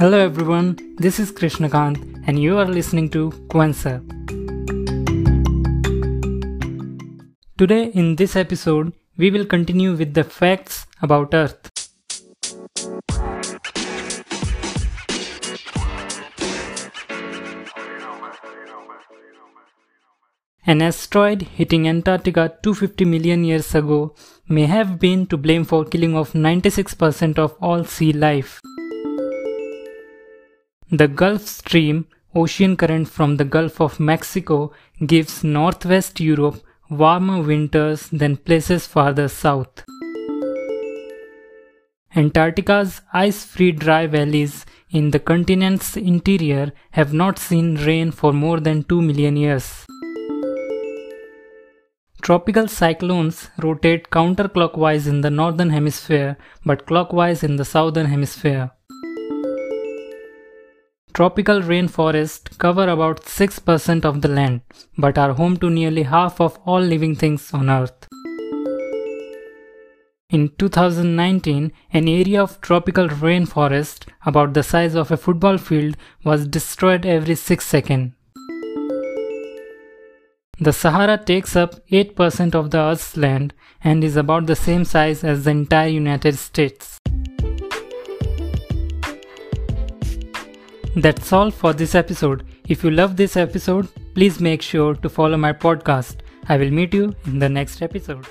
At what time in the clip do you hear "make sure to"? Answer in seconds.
94.40-95.08